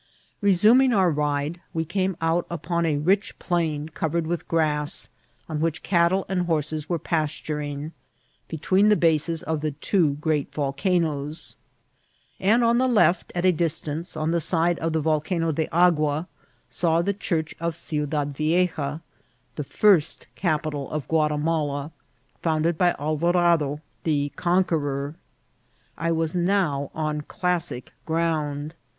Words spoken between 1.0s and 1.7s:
ride,